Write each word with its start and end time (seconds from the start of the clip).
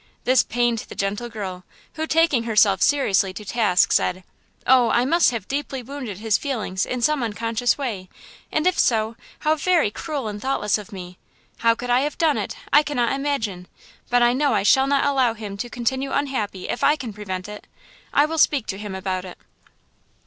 This 0.23 0.41
pained 0.41 0.79
the 0.79 0.95
gentle 0.95 1.29
girl, 1.29 1.63
who, 1.93 2.07
taking 2.07 2.45
herself 2.45 2.81
seriously 2.81 3.33
to 3.33 3.45
task, 3.45 3.91
said: 3.91 4.23
"Oh, 4.65 4.89
I 4.89 5.05
must 5.05 5.29
have 5.29 5.47
deeply 5.47 5.83
wounded 5.83 6.17
his 6.17 6.39
feelings 6.39 6.87
in 6.87 7.03
some 7.03 7.21
unconscious 7.21 7.77
way! 7.77 8.09
And 8.51 8.65
if 8.65 8.79
so, 8.79 9.15
how 9.41 9.53
very 9.53 9.91
cruel 9.91 10.27
and 10.27 10.41
thoughtless 10.41 10.79
of 10.79 10.91
me! 10.91 11.19
How 11.59 11.75
could 11.75 11.91
I 11.91 11.99
have 11.99 12.17
done 12.17 12.39
it? 12.39 12.55
I 12.73 12.81
cannot 12.81 13.11
imagine! 13.13 13.67
But 14.09 14.23
I 14.23 14.33
know 14.33 14.55
I 14.55 14.63
shall 14.63 14.87
not 14.87 15.05
allow 15.05 15.35
him 15.35 15.55
to 15.57 15.69
continue 15.69 16.11
unhappy 16.11 16.67
if 16.67 16.83
I 16.83 16.95
can 16.95 17.13
prevent 17.13 17.47
it! 17.47 17.67
I 18.11 18.25
will 18.25 18.39
speak 18.39 18.65
to 18.69 18.79
him 18.79 18.95
about 18.95 19.23
it." 19.23 19.37